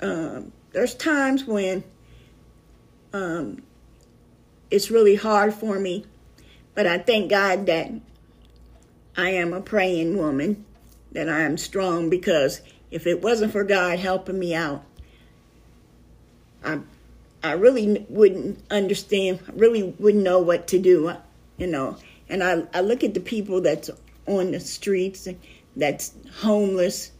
um, 0.02 0.52
there's 0.72 0.94
times 0.94 1.44
when 1.44 1.84
um, 3.12 3.62
it's 4.70 4.90
really 4.90 5.16
hard 5.16 5.54
for 5.54 5.78
me 5.78 6.04
But 6.74 6.86
I 6.86 6.98
thank 6.98 7.30
God 7.30 7.66
that 7.66 7.90
I 9.16 9.30
am 9.30 9.52
a 9.54 9.62
praying 9.62 10.16
woman, 10.18 10.64
that 11.12 11.28
I 11.28 11.40
am 11.40 11.58
strong 11.58 12.10
because 12.10 12.60
if 12.90 13.06
it 13.06 13.22
wasn't 13.22 13.52
for 13.52 13.64
God 13.64 13.98
helping 13.98 14.38
me 14.38 14.54
out, 14.54 14.84
I 16.64 16.80
I 17.42 17.52
really 17.52 18.06
wouldn't 18.10 18.60
understand, 18.70 19.40
I 19.48 19.52
really 19.54 19.84
wouldn't 19.84 20.24
know 20.24 20.40
what 20.40 20.68
to 20.68 20.78
do, 20.78 21.12
you 21.58 21.66
know. 21.66 21.96
And 22.28 22.42
I, 22.42 22.62
I 22.74 22.80
look 22.80 23.04
at 23.04 23.14
the 23.14 23.20
people 23.20 23.60
that's 23.60 23.90
on 24.26 24.52
the 24.52 24.60
streets, 24.60 25.28
that's 25.76 26.12
homeless. 26.40 27.12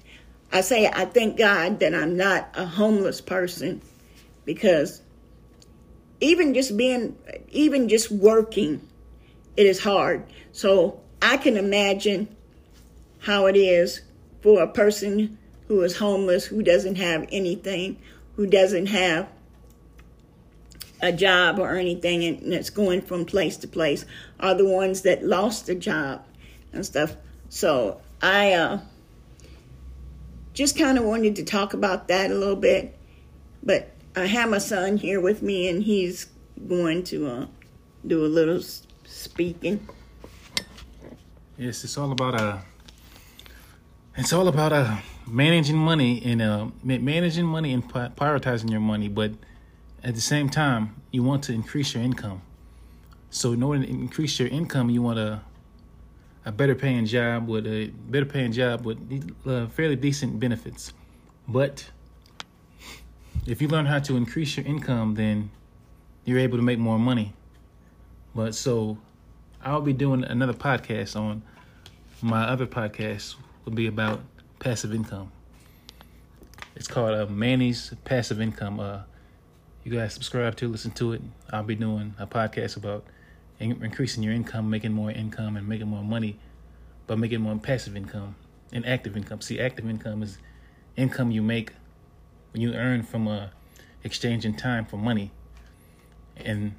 I 0.53 0.61
say, 0.61 0.87
I 0.87 1.05
thank 1.05 1.37
God 1.37 1.81
that 1.81 1.95
I'm 1.95 2.17
not 2.17 2.49
a 2.55 2.65
homeless 2.65 3.21
person 3.21 3.83
because 4.45 5.03
even 6.21 6.55
just 6.55 6.77
being, 6.77 7.17
even 7.51 7.89
just 7.89 8.11
working, 8.11 8.87
it 9.57 9.67
is 9.67 9.83
hard. 9.83 10.25
So 10.53 11.01
I 11.21 11.37
can 11.37 11.57
imagine 11.57 12.35
how 13.21 13.47
it 13.47 13.57
is 13.57 14.03
for 14.41 14.63
a 14.63 14.69
person 14.69 15.39
who 15.69 15.83
is 15.83 15.97
homeless, 15.97 16.45
who 16.45 16.63
doesn't 16.63 16.97
have 16.97 17.27
anything, 17.33 17.99
who 18.37 18.47
doesn't 18.47 18.87
have 18.87 19.29
a 21.03 21.13
job 21.13 21.59
or 21.59 21.77
anything 21.77 22.25
and 22.25 22.53
that's 22.53 22.71
going 22.71 23.03
from 23.03 23.25
place 23.25 23.57
to 23.59 23.69
place 23.69 24.05
are 24.41 24.55
the 24.55 24.65
ones 24.65 25.03
that 25.03 25.25
lost 25.25 25.69
a 25.69 25.75
job 25.75 26.25
and 26.73 26.85
stuff. 26.85 27.17
So 27.49 28.01
I 28.23 28.53
uh, 28.53 28.81
just 30.55 30.79
kind 30.79 30.99
of 30.99 31.05
wanted 31.05 31.37
to 31.37 31.45
talk 31.45 31.75
about 31.75 32.09
that 32.09 32.31
a 32.31 32.35
little 32.35 32.57
bit. 32.57 32.97
But 33.63 33.93
I 34.15 34.27
have 34.27 34.49
my 34.49 34.59
son 34.59 34.97
here 34.97 35.21
with 35.21 35.43
me 35.43 35.69
and 35.69 35.83
he's 35.83 36.27
going 36.67 37.05
to 37.05 37.27
uh, 37.27 37.47
do 38.07 38.25
a 38.25 38.29
little 38.29 38.63
speaking. 39.05 39.87
Yes, 41.59 41.85
it's 41.85 41.97
all 41.97 42.13
about 42.13 42.35
uh 42.41 42.59
it's 44.15 44.33
all 44.33 44.49
about 44.49 44.73
uh 44.73 44.97
managing 45.27 45.77
money 45.77 46.23
and 46.25 46.43
uh 46.43 46.69
managing 46.83 47.47
money 47.47 47.73
and 47.73 47.89
prioritizing 47.91 48.71
your 48.71 48.81
money, 48.81 49.09
but 49.09 49.33
at 50.03 50.15
the 50.15 50.21
same 50.21 50.49
time, 50.49 51.01
you 51.11 51.23
want 51.23 51.45
to 51.45 51.53
increase 51.53 51.95
your 51.95 52.03
income. 52.03 52.43
So 53.31 53.53
in 53.53 53.63
order 53.63 53.83
to 53.85 53.89
increase 53.89 54.39
your 54.39 54.49
income, 54.49 54.91
you 54.91 55.03
want 55.03 55.19
a 55.19 55.41
a 56.45 56.53
better 56.53 56.77
paying 56.77 57.07
job 57.07 57.49
with 57.49 57.67
a 57.67 57.89
better 58.09 58.25
paying 58.25 58.53
job 58.53 58.85
with 58.85 58.99
uh, 59.47 59.67
fairly 59.67 59.97
decent 59.97 60.39
benefits. 60.39 60.93
But 61.49 61.91
if 63.47 63.61
you 63.61 63.67
learn 63.67 63.87
how 63.87 63.99
to 63.99 64.17
increase 64.17 64.57
your 64.57 64.65
income, 64.65 65.17
then 65.17 65.51
you're 66.25 66.39
able 66.39 66.57
to 66.57 66.63
make 66.63 66.79
more 66.79 67.01
money. 67.01 67.33
But 68.33 68.55
so 68.55 68.99
I'll 69.65 69.81
be 69.81 69.93
doing 69.93 70.23
another 70.23 70.53
podcast 70.53 71.17
on 71.17 71.43
my 72.23 72.45
other 72.45 72.67
podcast 72.67 73.35
will 73.65 73.73
be 73.73 73.87
about 73.87 74.21
passive 74.59 74.95
income. 74.95 75.31
It's 76.75 76.89
called 76.89 77.15
uh, 77.15 77.27
Manny's 77.27 77.93
Passive 78.05 78.41
Income. 78.41 78.81
Uh, 78.81 79.01
you 79.87 79.93
guys 79.93 80.13
subscribe 80.13 80.57
to, 80.57 80.67
listen 80.67 80.91
to 80.91 81.13
it. 81.13 81.23
I'll 81.53 81.63
be 81.63 81.77
doing 81.77 82.17
a 82.19 82.27
podcast 82.27 82.77
about 82.77 83.05
in- 83.61 83.85
increasing 83.85 84.25
your 84.25 84.33
income, 84.33 84.69
making 84.69 84.91
more 84.91 85.13
income, 85.13 85.57
and 85.57 85.69
making 85.69 85.87
more 85.87 86.03
money, 86.03 86.41
but 87.07 87.21
making 87.21 87.41
more 87.41 87.57
passive 87.57 87.97
income 87.97 88.35
and 88.73 88.85
active 88.85 89.17
income. 89.17 89.41
See, 89.41 89.61
active 89.61 89.89
income 89.89 90.25
is 90.25 90.39
income 90.97 91.31
you 91.31 91.41
make 91.41 91.73
when 92.53 92.63
you 92.63 92.75
earn 92.75 93.05
from 93.05 93.29
uh, 93.29 93.51
exchanging 94.03 94.57
time 94.57 94.87
for 94.87 94.97
money, 94.97 95.31
and 96.37 96.75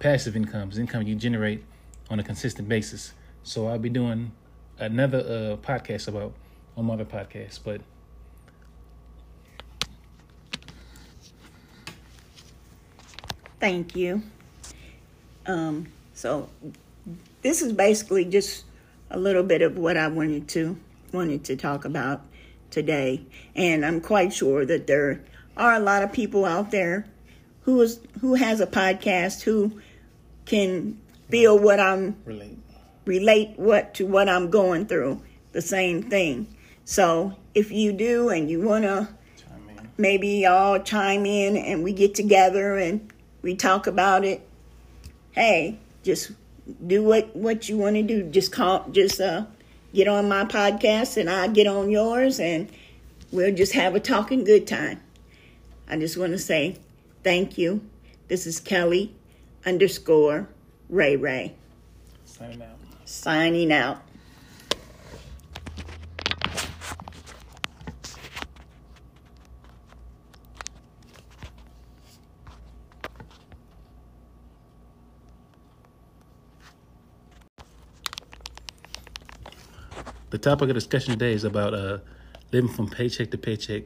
passive 0.00 0.34
income 0.34 0.70
is 0.70 0.78
income 0.78 1.02
you 1.02 1.14
generate 1.14 1.64
on 2.10 2.18
a 2.18 2.24
consistent 2.24 2.68
basis. 2.68 3.12
So 3.44 3.68
I'll 3.68 3.78
be 3.78 3.88
doing 3.88 4.32
another 4.76 5.20
uh, 5.20 5.56
podcast 5.64 6.08
about 6.08 6.34
on 6.76 6.86
my 6.86 6.94
other 6.94 7.04
podcast, 7.04 7.60
but 7.62 7.80
Thank 13.62 13.94
you. 13.94 14.22
Um, 15.46 15.86
so 16.14 16.48
this 17.42 17.62
is 17.62 17.72
basically 17.72 18.24
just 18.24 18.64
a 19.08 19.16
little 19.16 19.44
bit 19.44 19.62
of 19.62 19.78
what 19.78 19.96
I 19.96 20.08
wanted 20.08 20.48
to 20.48 20.76
wanted 21.12 21.44
to 21.44 21.54
talk 21.54 21.84
about 21.84 22.22
today, 22.70 23.24
and 23.54 23.86
I'm 23.86 24.00
quite 24.00 24.32
sure 24.32 24.66
that 24.66 24.88
there 24.88 25.22
are 25.56 25.74
a 25.74 25.78
lot 25.78 26.02
of 26.02 26.12
people 26.12 26.44
out 26.44 26.72
there 26.72 27.06
who 27.60 27.80
is 27.82 28.00
who 28.20 28.34
has 28.34 28.60
a 28.60 28.66
podcast 28.66 29.42
who 29.42 29.80
can 30.44 31.00
feel 31.30 31.56
what 31.56 31.78
I'm 31.78 32.16
relate 32.24 32.58
relate 33.04 33.50
what 33.60 33.94
to 33.94 34.06
what 34.06 34.28
I'm 34.28 34.50
going 34.50 34.86
through, 34.86 35.22
the 35.52 35.62
same 35.62 36.02
thing. 36.02 36.52
So 36.84 37.36
if 37.54 37.70
you 37.70 37.92
do 37.92 38.28
and 38.28 38.50
you 38.50 38.60
wanna 38.60 39.14
maybe 39.96 40.46
all 40.46 40.80
chime 40.80 41.24
in 41.26 41.56
and 41.56 41.84
we 41.84 41.92
get 41.92 42.16
together 42.16 42.76
and 42.76 43.11
we 43.42 43.54
talk 43.56 43.86
about 43.86 44.24
it. 44.24 44.46
Hey, 45.32 45.78
just 46.02 46.32
do 46.86 47.02
what 47.02 47.34
what 47.34 47.68
you 47.68 47.76
want 47.76 47.96
to 47.96 48.02
do. 48.02 48.22
Just 48.24 48.52
call, 48.52 48.88
just 48.90 49.20
uh, 49.20 49.44
get 49.92 50.08
on 50.08 50.28
my 50.28 50.44
podcast, 50.44 51.16
and 51.16 51.28
I 51.28 51.48
get 51.48 51.66
on 51.66 51.90
yours, 51.90 52.40
and 52.40 52.70
we'll 53.30 53.54
just 53.54 53.72
have 53.72 53.94
a 53.94 54.00
talking 54.00 54.44
good 54.44 54.66
time. 54.66 55.00
I 55.88 55.96
just 55.98 56.16
want 56.16 56.32
to 56.32 56.38
say 56.38 56.76
thank 57.22 57.58
you. 57.58 57.82
This 58.28 58.46
is 58.46 58.60
Kelly 58.60 59.14
underscore 59.66 60.48
Ray 60.88 61.16
Ray. 61.16 61.54
Signing 62.24 62.62
out. 62.62 62.78
Signing 63.04 63.72
out. 63.72 64.02
The 80.32 80.38
topic 80.38 80.70
of 80.70 80.74
discussion 80.74 81.12
today 81.12 81.34
is 81.34 81.44
about 81.44 81.74
uh, 81.74 81.98
living 82.52 82.70
from 82.70 82.88
paycheck 82.88 83.30
to 83.32 83.36
paycheck. 83.36 83.82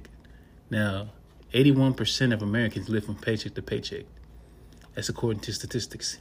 Now, 0.71 1.09
81% 1.53 2.33
of 2.33 2.41
Americans 2.41 2.89
live 2.89 3.05
from 3.05 3.17
paycheck 3.17 3.55
to 3.55 3.63
paycheck. 3.63 4.05
That's 4.95 5.09
according 5.09 5.41
to 5.41 5.53
statistics. 5.53 6.19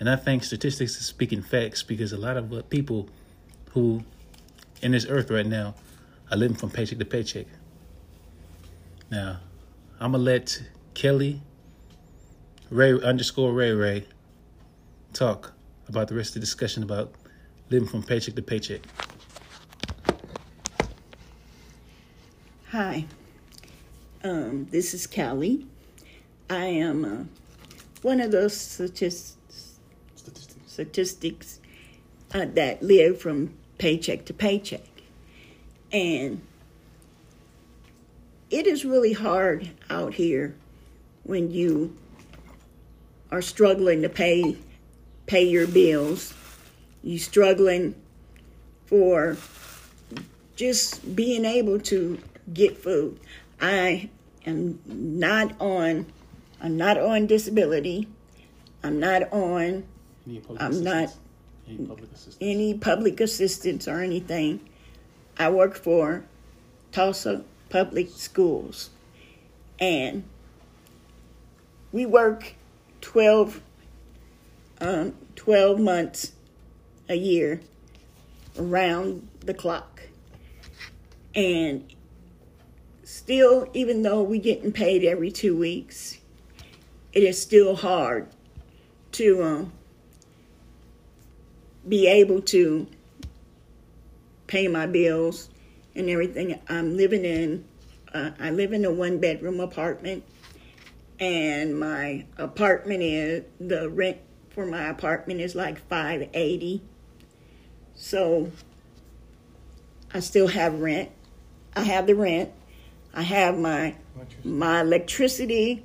And 0.00 0.08
I 0.08 0.16
think 0.16 0.44
statistics 0.44 0.98
is 0.98 1.04
speaking 1.04 1.42
facts 1.42 1.82
because 1.82 2.14
a 2.14 2.16
lot 2.16 2.38
of 2.38 2.50
uh, 2.54 2.62
people 2.62 3.10
who 3.72 4.02
in 4.80 4.92
this 4.92 5.04
earth 5.10 5.30
right 5.30 5.44
now 5.44 5.74
are 6.30 6.38
living 6.38 6.56
from 6.56 6.70
paycheck 6.70 6.96
to 6.98 7.04
paycheck. 7.04 7.44
Now, 9.10 9.40
I'm 10.00 10.12
going 10.12 10.24
to 10.24 10.30
let 10.30 10.62
Kelly 10.94 11.42
Ray 12.70 12.98
underscore 12.98 13.52
Ray 13.52 13.72
Ray 13.72 14.06
talk 15.12 15.52
about 15.86 16.08
the 16.08 16.14
rest 16.14 16.30
of 16.30 16.34
the 16.36 16.40
discussion 16.40 16.82
about 16.82 17.12
living 17.68 17.86
from 17.86 18.02
paycheck 18.02 18.36
to 18.36 18.42
paycheck. 18.42 18.80
Hi, 22.76 23.06
um, 24.22 24.66
this 24.70 24.92
is 24.92 25.06
Kelly. 25.06 25.66
I 26.50 26.66
am 26.66 27.06
uh, 27.06 27.24
one 28.02 28.20
of 28.20 28.32
those 28.32 28.54
statistics, 28.54 29.78
Statistics. 30.14 30.72
statistics 30.72 31.60
uh, 32.34 32.44
that 32.52 32.82
live 32.82 33.18
from 33.18 33.54
paycheck 33.78 34.26
to 34.26 34.34
paycheck. 34.34 34.82
And 35.90 36.42
it 38.50 38.66
is 38.66 38.84
really 38.84 39.14
hard 39.14 39.70
out 39.88 40.12
here 40.12 40.54
when 41.22 41.50
you 41.50 41.96
are 43.30 43.40
struggling 43.40 44.02
to 44.02 44.10
pay 44.10 44.58
pay 45.24 45.44
your 45.44 45.66
bills. 45.66 46.34
You 47.02 47.18
struggling 47.18 47.94
for 48.84 49.38
just 50.56 51.16
being 51.16 51.46
able 51.46 51.80
to 51.80 52.18
get 52.52 52.76
food. 52.76 53.18
I 53.60 54.10
am 54.44 54.80
not 54.86 55.60
on 55.60 56.06
I'm 56.60 56.76
not 56.76 56.98
on 56.98 57.26
disability. 57.26 58.08
I'm 58.82 58.98
not 58.98 59.32
on 59.32 59.84
I'm 60.58 60.82
not 60.82 61.14
Any 61.68 61.78
public 61.86 62.12
assistance? 62.12 62.36
any 62.40 62.74
public 62.74 63.20
assistance 63.20 63.88
or 63.88 64.00
anything. 64.00 64.60
I 65.38 65.50
work 65.50 65.76
for 65.76 66.24
Tulsa 66.92 67.44
Public 67.68 68.08
Schools. 68.10 68.90
And 69.78 70.24
we 71.92 72.06
work 72.06 72.54
12, 73.02 73.60
um, 74.80 75.14
12 75.36 75.78
months 75.78 76.32
a 77.08 77.14
year 77.16 77.60
around 78.58 79.28
the 79.40 79.52
clock. 79.52 80.02
And 81.34 81.84
still, 83.06 83.70
even 83.72 84.02
though 84.02 84.20
we're 84.20 84.40
getting 84.40 84.72
paid 84.72 85.04
every 85.04 85.30
two 85.30 85.56
weeks, 85.56 86.18
it 87.12 87.22
is 87.22 87.40
still 87.40 87.76
hard 87.76 88.26
to 89.12 89.42
um, 89.42 89.72
be 91.88 92.08
able 92.08 92.42
to 92.42 92.86
pay 94.48 94.66
my 94.66 94.86
bills 94.86 95.48
and 95.94 96.10
everything. 96.10 96.60
I'm 96.68 96.96
living 96.96 97.24
in 97.24 97.64
uh, 98.12 98.32
I 98.40 98.50
live 98.50 98.72
in 98.72 98.84
a 98.84 98.90
one 98.90 99.18
bedroom 99.18 99.60
apartment, 99.60 100.24
and 101.20 101.78
my 101.78 102.26
apartment 102.38 103.02
is 103.02 103.44
the 103.60 103.88
rent 103.88 104.18
for 104.50 104.66
my 104.66 104.88
apartment 104.88 105.40
is 105.40 105.54
like 105.54 105.78
five 105.88 106.28
eighty. 106.34 106.82
So 107.94 108.50
I 110.12 110.20
still 110.20 110.48
have 110.48 110.80
rent. 110.80 111.10
I 111.76 111.82
have 111.82 112.06
the 112.06 112.14
rent. 112.16 112.50
I 113.16 113.22
have 113.22 113.58
my 113.58 113.94
my 114.44 114.82
electricity. 114.82 115.82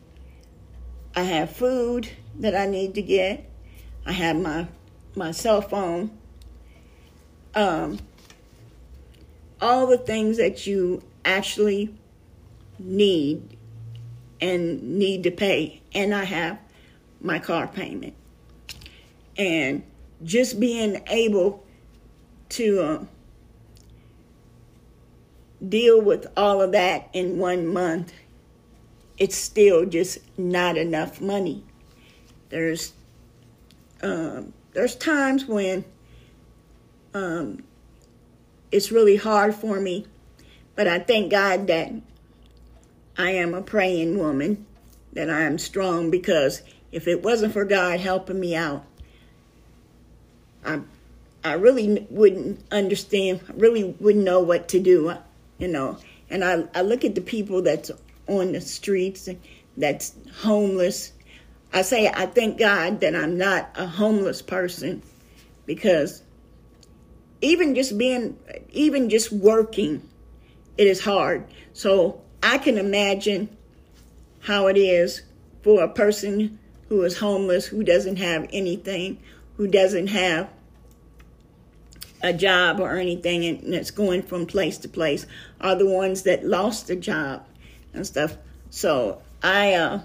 I 1.15 1.23
have 1.23 1.49
food 1.49 2.09
that 2.37 2.55
I 2.55 2.65
need 2.65 2.93
to 2.95 3.01
get. 3.01 3.49
I 4.05 4.11
have 4.11 4.35
my 4.35 4.67
my 5.15 5.31
cell 5.31 5.61
phone. 5.61 6.11
Um, 7.55 7.99
all 9.61 9.87
the 9.87 9.97
things 9.97 10.37
that 10.37 10.67
you 10.67 11.03
actually 11.23 11.95
need 12.77 13.57
and 14.41 14.99
need 14.99 15.23
to 15.23 15.31
pay. 15.31 15.81
And 15.93 16.13
I 16.13 16.25
have 16.25 16.59
my 17.21 17.39
car 17.39 17.67
payment. 17.67 18.13
And 19.37 19.83
just 20.23 20.59
being 20.59 21.01
able 21.07 21.65
to 22.49 22.81
uh, 22.81 23.05
deal 25.67 26.01
with 26.01 26.27
all 26.35 26.61
of 26.61 26.71
that 26.71 27.09
in 27.13 27.37
one 27.37 27.67
month, 27.67 28.13
it's 29.17 29.35
still 29.35 29.85
just 29.85 30.19
not 30.37 30.77
enough 30.77 31.21
money. 31.21 31.63
There's 32.49 32.93
um, 34.01 34.53
there's 34.73 34.95
times 34.95 35.45
when 35.45 35.85
um, 37.13 37.63
it's 38.71 38.91
really 38.91 39.15
hard 39.15 39.53
for 39.53 39.79
me, 39.79 40.07
but 40.75 40.87
I 40.87 40.99
thank 40.99 41.29
God 41.29 41.67
that 41.67 41.91
I 43.17 43.31
am 43.31 43.53
a 43.53 43.61
praying 43.61 44.17
woman, 44.17 44.65
that 45.13 45.29
I 45.29 45.41
am 45.41 45.59
strong 45.59 46.09
because 46.09 46.63
if 46.91 47.07
it 47.07 47.21
wasn't 47.21 47.53
for 47.53 47.65
God 47.65 47.99
helping 47.99 48.39
me 48.39 48.55
out, 48.55 48.85
I 50.65 50.81
I 51.43 51.53
really 51.53 52.07
wouldn't 52.09 52.63
understand, 52.71 53.41
I 53.49 53.53
really 53.53 53.95
wouldn't 53.99 54.23
know 54.23 54.41
what 54.41 54.67
to 54.69 54.79
do, 54.79 55.13
you 55.61 55.67
know. 55.67 55.97
And 56.29 56.43
I, 56.43 56.65
I 56.73 56.81
look 56.81 57.05
at 57.05 57.15
the 57.15 57.21
people 57.21 57.61
that's 57.61 57.91
on 58.27 58.51
the 58.51 58.61
streets, 58.61 59.29
that's 59.77 60.15
homeless. 60.41 61.13
I 61.71 61.83
say, 61.83 62.07
I 62.07 62.25
thank 62.25 62.57
God 62.57 62.99
that 63.01 63.15
I'm 63.15 63.37
not 63.37 63.69
a 63.75 63.85
homeless 63.85 64.41
person 64.41 65.03
because 65.65 66.23
even 67.41 67.75
just 67.75 67.97
being, 67.97 68.37
even 68.71 69.09
just 69.09 69.31
working, 69.31 70.01
it 70.77 70.87
is 70.87 71.01
hard. 71.01 71.45
So 71.73 72.21
I 72.41 72.57
can 72.57 72.77
imagine 72.77 73.55
how 74.39 74.67
it 74.67 74.77
is 74.77 75.21
for 75.61 75.83
a 75.83 75.87
person 75.87 76.57
who 76.89 77.03
is 77.03 77.19
homeless, 77.19 77.67
who 77.67 77.83
doesn't 77.83 78.17
have 78.17 78.49
anything, 78.51 79.19
who 79.57 79.67
doesn't 79.67 80.07
have 80.07 80.49
a 82.23 82.33
job 82.33 82.79
or 82.79 82.97
anything, 82.97 83.45
and 83.45 83.73
that's 83.73 83.91
going 83.91 84.23
from 84.23 84.45
place 84.45 84.77
to 84.79 84.89
place, 84.89 85.25
are 85.59 85.75
the 85.75 85.87
ones 85.87 86.23
that 86.23 86.45
lost 86.45 86.89
a 86.89 86.95
job 86.95 87.45
and 87.93 88.05
stuff. 88.05 88.37
So 88.69 89.21
I 89.43 89.73
uh, 89.73 90.01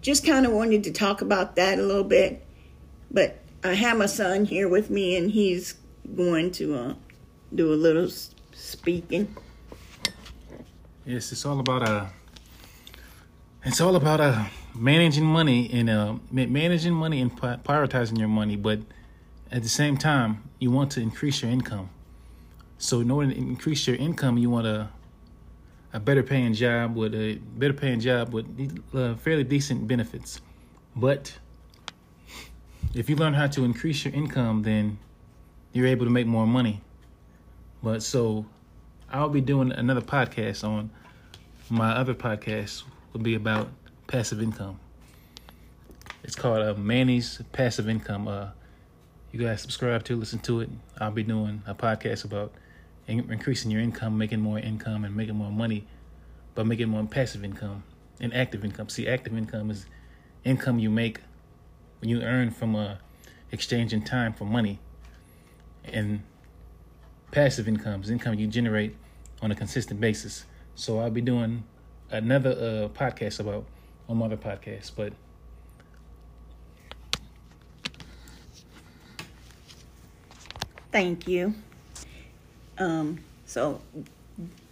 just 0.00 0.24
kind 0.24 0.46
of 0.46 0.52
wanted 0.52 0.84
to 0.84 0.92
talk 0.92 1.20
about 1.22 1.56
that 1.56 1.78
a 1.78 1.82
little 1.82 2.04
bit, 2.04 2.44
but 3.10 3.38
I 3.62 3.74
have 3.74 3.98
my 3.98 4.06
son 4.06 4.44
here 4.44 4.68
with 4.68 4.90
me, 4.90 5.16
and 5.16 5.30
he's 5.30 5.74
going 6.16 6.52
to 6.52 6.74
uh, 6.74 6.94
do 7.54 7.72
a 7.72 7.76
little 7.76 8.08
speaking. 8.52 9.34
Yes, 11.04 11.32
it's 11.32 11.46
all 11.46 11.58
about 11.58 11.82
uh 11.82 12.06
it's 13.64 13.80
all 13.80 13.96
about 13.96 14.20
uh 14.20 14.44
managing 14.74 15.24
money 15.24 15.70
and 15.72 15.88
uh 15.88 16.16
managing 16.30 16.92
money 16.92 17.20
and 17.20 17.34
prioritizing 17.34 18.18
your 18.18 18.28
money, 18.28 18.56
but 18.56 18.80
at 19.50 19.62
the 19.62 19.68
same 19.68 19.96
time, 19.96 20.42
you 20.58 20.70
want 20.70 20.92
to 20.92 21.00
increase 21.00 21.42
your 21.42 21.50
income. 21.50 21.90
So 22.78 23.00
in 23.00 23.10
order 23.10 23.32
to 23.32 23.36
increase 23.36 23.86
your 23.86 23.96
income, 23.96 24.38
you 24.38 24.50
want 24.50 24.66
a 24.66 24.90
a 25.94 25.98
better 26.00 26.22
paying 26.22 26.52
job 26.52 26.94
with 26.94 27.14
a 27.14 27.36
better 27.56 27.72
paying 27.72 27.98
job 27.98 28.32
with 28.32 28.46
uh, 28.94 29.14
fairly 29.14 29.42
decent 29.42 29.88
benefits. 29.88 30.40
But 30.94 31.38
if 32.94 33.08
you 33.08 33.16
learn 33.16 33.32
how 33.32 33.46
to 33.46 33.64
increase 33.64 34.04
your 34.04 34.12
income, 34.12 34.62
then 34.62 34.98
you're 35.72 35.86
able 35.86 36.04
to 36.04 36.10
make 36.10 36.26
more 36.26 36.46
money. 36.46 36.82
But 37.82 38.02
so 38.02 38.44
I'll 39.10 39.30
be 39.30 39.40
doing 39.40 39.72
another 39.72 40.02
podcast 40.02 40.62
on 40.62 40.90
my 41.70 41.90
other 41.90 42.14
podcast 42.14 42.84
will 43.12 43.20
be 43.20 43.34
about 43.34 43.68
passive 44.06 44.42
income. 44.42 44.80
It's 46.24 46.34
called 46.34 46.62
uh, 46.62 46.74
Manny's 46.74 47.40
Passive 47.52 47.88
Income. 47.88 48.28
Uh, 48.28 48.48
you 49.32 49.38
guys 49.38 49.60
subscribe 49.60 50.04
to, 50.04 50.16
listen 50.16 50.38
to 50.40 50.60
it. 50.60 50.70
I'll 50.98 51.10
be 51.10 51.22
doing 51.22 51.62
a 51.66 51.74
podcast 51.74 52.24
about 52.24 52.52
in- 53.06 53.30
increasing 53.30 53.70
your 53.70 53.80
income, 53.80 54.16
making 54.16 54.40
more 54.40 54.58
income, 54.58 55.04
and 55.04 55.14
making 55.14 55.34
more 55.34 55.50
money, 55.50 55.86
but 56.54 56.66
making 56.66 56.88
more 56.88 57.04
passive 57.04 57.44
income 57.44 57.82
and 58.20 58.34
active 58.34 58.64
income. 58.64 58.88
See, 58.88 59.06
active 59.06 59.36
income 59.36 59.70
is 59.70 59.86
income 60.44 60.78
you 60.78 60.90
make 60.90 61.20
when 62.00 62.08
you 62.08 62.22
earn 62.22 62.50
from 62.50 62.74
uh, 62.74 62.96
exchanging 63.52 64.02
time 64.02 64.32
for 64.32 64.44
money, 64.44 64.78
and 65.84 66.22
passive 67.30 67.68
income 67.68 68.02
is 68.02 68.10
income 68.10 68.34
you 68.34 68.46
generate 68.46 68.96
on 69.42 69.50
a 69.50 69.54
consistent 69.54 70.00
basis. 70.00 70.44
So 70.74 71.00
I'll 71.00 71.10
be 71.10 71.20
doing 71.20 71.64
another 72.10 72.50
uh, 72.50 72.88
podcast 72.98 73.40
about 73.40 73.66
on 74.08 74.16
my 74.16 74.26
other 74.26 74.36
podcast, 74.36 74.92
but 74.96 75.12
thank 80.98 81.28
you. 81.28 81.54
Um, 82.76 83.20
so 83.46 83.80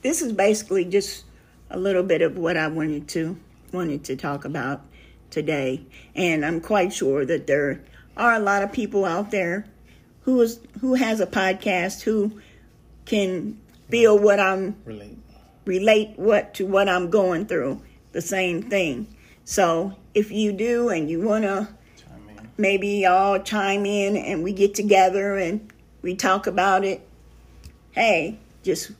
this 0.03 0.23
is 0.23 0.33
basically 0.33 0.85
just 0.85 1.25
a 1.71 1.79
little 1.79 2.03
bit 2.03 2.21
of 2.21 2.37
what 2.37 2.57
I 2.57 2.67
wanted 2.67 3.07
to 3.09 3.37
wanted 3.73 4.03
to 4.05 4.17
talk 4.17 4.45
about 4.45 4.83
today, 5.31 5.83
and 6.17 6.45
I'm 6.45 6.61
quite 6.61 6.93
sure 6.93 7.25
that 7.27 7.47
there 7.47 7.81
are 8.17 8.35
a 8.35 8.41
lot 8.41 8.65
of 8.65 8.73
people 8.73 9.05
out 9.05 9.31
there 9.31 9.67
who 10.23 10.41
is 10.41 10.59
who 10.81 10.95
has 10.95 11.21
a 11.21 11.27
podcast 11.29 12.03
who 12.03 12.41
can 13.05 13.61
feel 13.89 14.19
what 14.19 14.41
I'm 14.41 14.75
relate 14.85 15.19
relate 15.65 16.15
what 16.17 16.55
to 16.55 16.67
what 16.67 16.89
I'm 16.89 17.09
going 17.09 17.47
through, 17.47 17.83
the 18.11 18.21
same 18.21 18.63
thing. 18.63 19.07
So 19.45 19.95
if 20.13 20.33
you 20.33 20.51
do 20.51 20.89
and 20.89 21.09
you 21.09 21.21
want 21.21 21.45
to 21.45 21.69
maybe 22.59 22.89
y'all 22.89 23.39
chime 23.39 23.87
in 23.87 24.17
and 24.17 24.43
we 24.43 24.53
get 24.53 24.75
together 24.75 25.37
and 25.37 25.71
we 26.03 26.15
talk 26.15 26.47
about 26.47 26.85
it, 26.85 27.07
hey, 27.93 28.39
just 28.63 28.93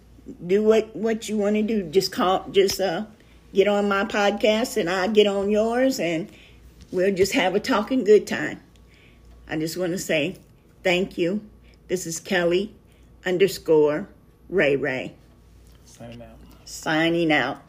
do 0.47 0.63
what, 0.63 0.95
what 0.95 1.29
you 1.29 1.37
want 1.37 1.57
to 1.57 1.63
do. 1.63 1.83
Just 1.85 2.13
call, 2.13 2.49
just 2.51 2.81
uh, 2.81 3.07
get 3.55 3.69
on 3.69 3.89
my 3.89 4.05
podcast 4.05 4.77
and 4.77 4.91
I 4.91 5.09
get 5.09 5.27
on 5.27 5.51
yours 5.51 6.01
and 6.01 6.31
we'll 6.91 7.15
just 7.15 7.33
have 7.33 7.55
a 7.55 7.61
talking 7.61 8.05
good 8.05 8.27
time. 8.27 8.61
I 9.49 9.57
just 9.57 9.77
want 9.77 9.93
to 9.93 9.99
say 9.99 10.37
thank 10.83 11.17
you. 11.17 11.41
This 11.89 12.07
is 12.07 12.19
Kelly 12.19 12.75
underscore 13.25 14.09
Ray 14.49 14.77
Ray. 14.77 15.15
Signing 15.85 16.23
out 16.23 16.37
signing 16.67 17.33
out. 17.33 17.63